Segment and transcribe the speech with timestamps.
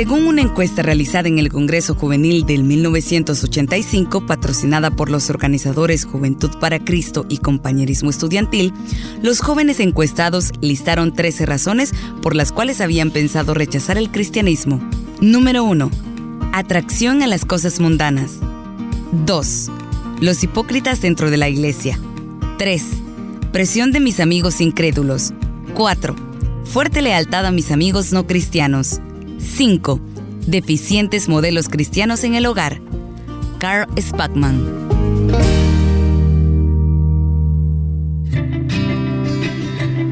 [0.00, 6.50] Según una encuesta realizada en el Congreso Juvenil del 1985, patrocinada por los organizadores Juventud
[6.58, 8.72] para Cristo y Compañerismo Estudiantil,
[9.20, 14.80] los jóvenes encuestados listaron 13 razones por las cuales habían pensado rechazar el cristianismo.
[15.20, 15.90] Número 1.
[16.52, 18.38] Atracción a las cosas mundanas.
[19.26, 19.70] 2.
[20.20, 21.98] Los hipócritas dentro de la iglesia.
[22.58, 22.84] 3.
[23.52, 25.34] Presión de mis amigos incrédulos.
[25.74, 26.29] 4.
[26.72, 29.00] Fuerte lealtad a mis amigos no cristianos.
[29.40, 30.00] 5.
[30.46, 32.80] Deficientes modelos cristianos en el hogar.
[33.58, 34.88] Carl Spackman.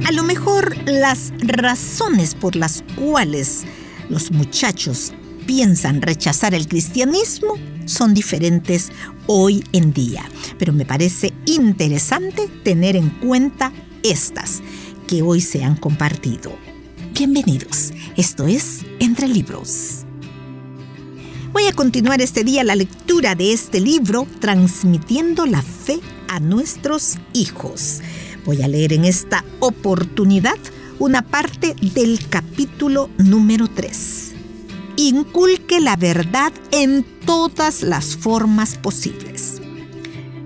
[0.04, 3.62] A lo mejor las razones por las cuales
[4.08, 5.12] los muchachos
[5.46, 7.54] piensan rechazar el cristianismo
[7.84, 8.90] son diferentes
[9.28, 14.60] hoy en día, pero me parece interesante tener en cuenta estas
[15.08, 16.54] que hoy se han compartido.
[17.14, 20.04] Bienvenidos, esto es Entre Libros.
[21.50, 27.16] Voy a continuar este día la lectura de este libro, Transmitiendo la Fe a nuestros
[27.32, 28.02] hijos.
[28.44, 30.58] Voy a leer en esta oportunidad
[30.98, 34.34] una parte del capítulo número 3.
[34.96, 39.62] Inculque la verdad en todas las formas posibles.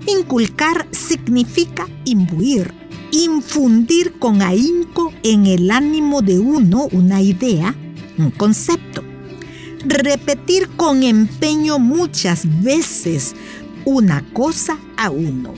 [0.07, 2.73] Inculcar significa imbuir,
[3.13, 7.75] infundir con ahínco en el ánimo de uno una idea,
[8.17, 9.03] un concepto.
[9.85, 13.35] Repetir con empeño muchas veces
[13.85, 15.53] una cosa a uno.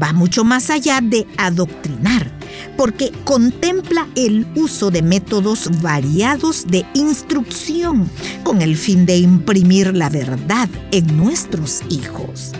[0.00, 2.30] Va mucho más allá de adoctrinar,
[2.76, 8.10] porque contempla el uso de métodos variados de instrucción
[8.44, 12.52] con el fin de imprimir la verdad en nuestros hijos.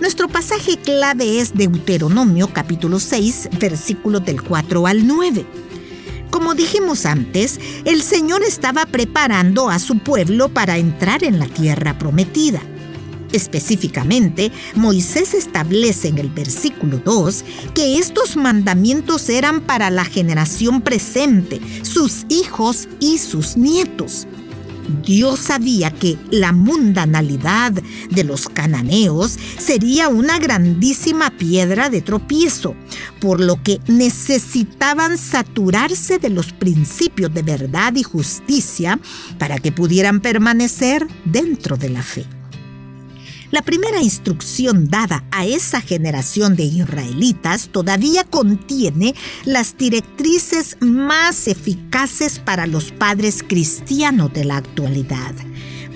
[0.00, 5.46] Nuestro pasaje clave es Deuteronomio capítulo 6, versículos del 4 al 9.
[6.30, 11.96] Como dijimos antes, el Señor estaba preparando a su pueblo para entrar en la tierra
[11.98, 12.60] prometida.
[13.32, 17.44] Específicamente, Moisés establece en el versículo 2
[17.74, 24.26] que estos mandamientos eran para la generación presente, sus hijos y sus nietos.
[25.04, 27.72] Dios sabía que la mundanalidad
[28.10, 32.74] de los cananeos sería una grandísima piedra de tropiezo,
[33.20, 38.98] por lo que necesitaban saturarse de los principios de verdad y justicia
[39.38, 42.35] para que pudieran permanecer dentro de la fe.
[43.50, 49.14] La primera instrucción dada a esa generación de israelitas todavía contiene
[49.44, 55.34] las directrices más eficaces para los padres cristianos de la actualidad,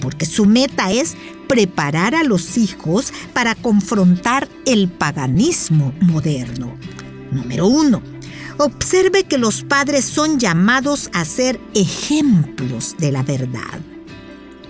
[0.00, 1.16] porque su meta es
[1.48, 6.76] preparar a los hijos para confrontar el paganismo moderno.
[7.32, 8.02] Número uno.
[8.58, 13.80] Observe que los padres son llamados a ser ejemplos de la verdad.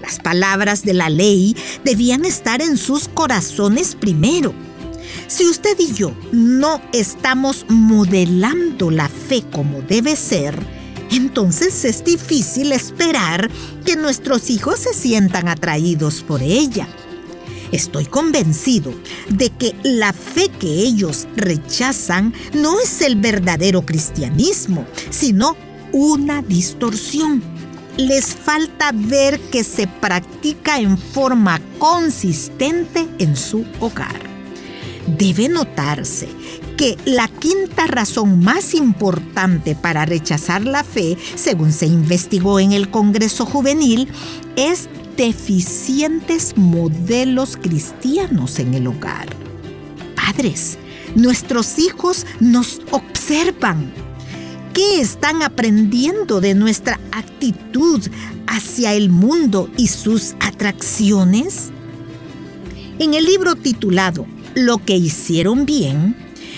[0.01, 4.55] Las palabras de la ley debían estar en sus corazones primero.
[5.27, 10.59] Si usted y yo no estamos modelando la fe como debe ser,
[11.11, 13.51] entonces es difícil esperar
[13.85, 16.89] que nuestros hijos se sientan atraídos por ella.
[17.73, 18.93] Estoy convencido
[19.29, 25.57] de que la fe que ellos rechazan no es el verdadero cristianismo, sino
[25.93, 27.43] una distorsión
[27.97, 34.21] les falta ver que se practica en forma consistente en su hogar.
[35.19, 36.29] Debe notarse
[36.77, 42.91] que la quinta razón más importante para rechazar la fe, según se investigó en el
[42.91, 44.09] Congreso Juvenil,
[44.57, 49.29] es deficientes modelos cristianos en el hogar.
[50.17, 50.79] Padres,
[51.15, 53.93] nuestros hijos nos observan
[54.75, 58.01] ¿Qué están aprendiendo de nuestra actitud
[58.47, 61.71] hacia el mundo y sus atracciones?
[63.01, 66.17] En el libro titulado Lo que hicieron bien,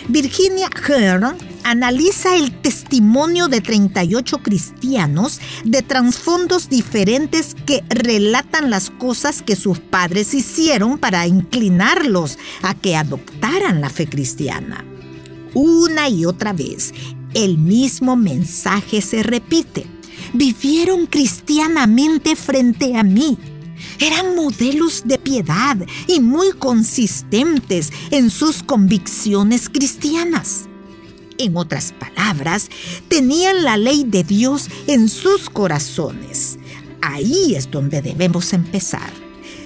[0.08, 9.40] Virginia Hearn analiza el testimonio de 38 cristianos de trasfondos diferentes que relatan las cosas
[9.40, 14.84] que sus padres hicieron para inclinarlos a que adoptaran la fe cristiana.
[15.54, 16.92] Una y otra vez,
[17.34, 19.86] el mismo mensaje se repite.
[20.32, 23.38] Vivieron cristianamente frente a mí.
[23.98, 25.76] Eran modelos de piedad
[26.06, 30.68] y muy consistentes en sus convicciones cristianas.
[31.38, 32.68] En otras palabras,
[33.08, 36.58] tenían la ley de Dios en sus corazones.
[37.00, 39.12] Ahí es donde debemos empezar.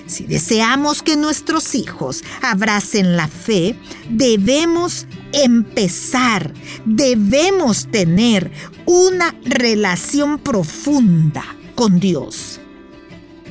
[0.07, 3.77] Si deseamos que nuestros hijos abracen la fe,
[4.09, 6.53] debemos empezar,
[6.85, 8.51] debemos tener
[8.87, 11.45] una relación profunda
[11.75, 12.61] con Dios.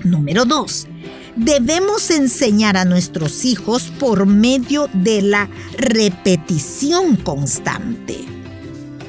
[0.03, 0.87] Número dos,
[1.35, 8.25] debemos enseñar a nuestros hijos por medio de la repetición constante.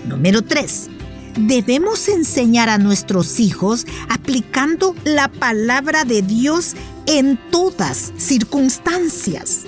[0.06, 0.90] Número 3.
[1.38, 6.74] Debemos enseñar a nuestros hijos aplicando la palabra de Dios
[7.06, 9.66] en todas circunstancias.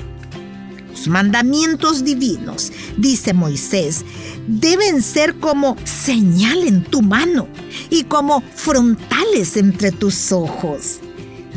[1.09, 4.05] Mandamientos divinos, dice Moisés,
[4.47, 7.49] deben ser como señal en tu mano
[7.91, 11.01] y como frontales entre tus ojos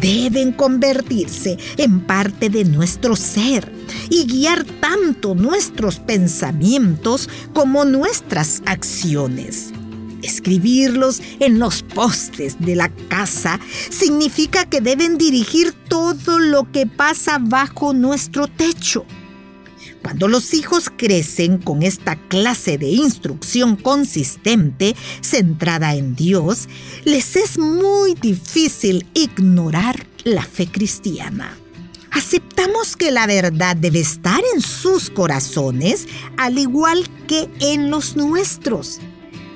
[0.02, 3.72] deben convertirse en parte de nuestro ser
[4.10, 9.72] y guiar tanto nuestros pensamientos como nuestras acciones.
[10.24, 13.60] Escribirlos en los postes de la casa
[13.90, 19.06] significa que deben dirigir todo lo que pasa bajo nuestro techo.
[20.12, 26.68] Cuando los hijos crecen con esta clase de instrucción consistente, centrada en Dios,
[27.06, 31.58] les es muy difícil ignorar la fe cristiana.
[32.12, 39.00] Aceptamos que la verdad debe estar en sus corazones, al igual que en los nuestros.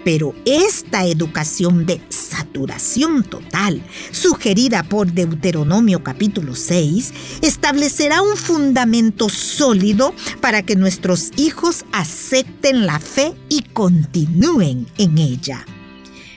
[0.06, 3.82] Pero esta educación de saturación total,
[4.12, 13.00] sugerida por Deuteronomio capítulo 6, establecerá un fundamento sólido para que nuestros hijos acepten la
[13.00, 15.66] fe y continúen en ella.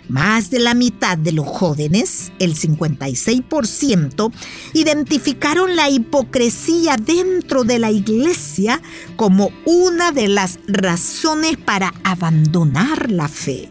[0.08, 4.32] Más de la mitad de los jóvenes, el 56%,
[4.72, 8.80] identificaron la hipocresía dentro de la iglesia
[9.16, 13.68] como una de las razones para abandonar la fe.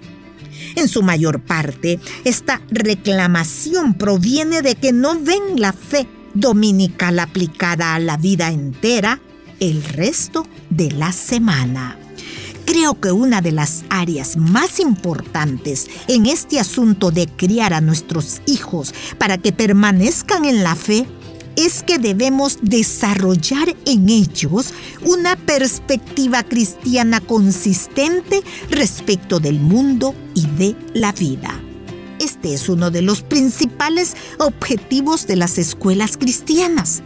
[0.76, 7.96] En su mayor parte, esta reclamación proviene de que no ven la fe dominical aplicada
[7.96, 9.20] a la vida entera
[9.60, 11.98] el resto de la semana.
[12.68, 18.42] Creo que una de las áreas más importantes en este asunto de criar a nuestros
[18.46, 21.08] hijos para que permanezcan en la fe
[21.56, 24.74] es que debemos desarrollar en ellos
[25.06, 31.58] una perspectiva cristiana consistente respecto del mundo y de la vida.
[32.20, 37.02] Este es uno de los principales objetivos de las escuelas cristianas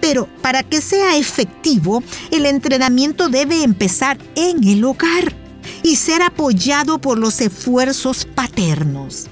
[0.00, 5.34] pero para que sea efectivo, el entrenamiento debe empezar en el hogar
[5.82, 9.28] y ser apoyado por los esfuerzos paternos.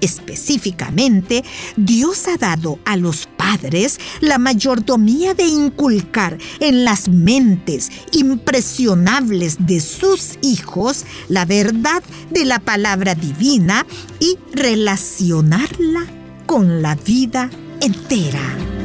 [0.00, 1.44] Específicamente,
[1.76, 9.80] Dios ha dado a los padres la mayordomía de inculcar en las mentes impresionables de
[9.80, 13.86] sus hijos la verdad de la palabra divina
[14.20, 16.06] y relacionarla
[16.46, 17.50] con la vida
[17.80, 18.75] entera.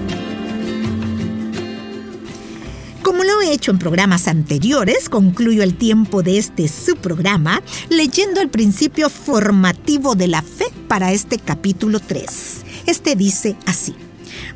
[3.12, 8.48] Como lo he hecho en programas anteriores, concluyo el tiempo de este subprograma leyendo el
[8.48, 12.62] principio formativo de la fe para este capítulo 3.
[12.86, 13.96] Este dice así,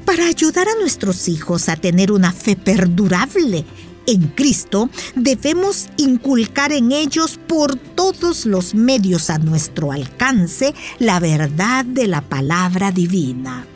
[0.06, 3.66] para ayudar a nuestros hijos a tener una fe perdurable
[4.08, 11.84] en Cristo, debemos inculcar en ellos por todos los medios a nuestro alcance la verdad
[11.84, 13.68] de la palabra divina.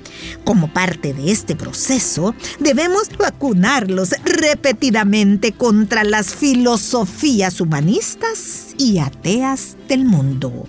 [0.44, 10.06] Como parte de este proceso, debemos vacunarlos repetidamente contra las filosofías humanistas y ateas del
[10.06, 10.68] mundo.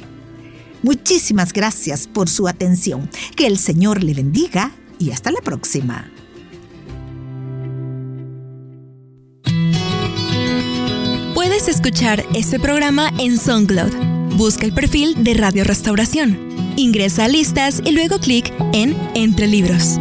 [0.82, 3.08] Muchísimas gracias por su atención.
[3.37, 6.11] Que el Señor le bendiga y hasta la próxima.
[11.35, 14.37] Puedes escuchar este programa en SoundCloud.
[14.37, 16.50] Busca el perfil de Radio Restauración
[16.80, 19.99] Ingresa a listas y luego clic en Entre Libros.